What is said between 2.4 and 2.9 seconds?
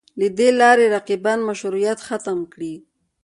کړي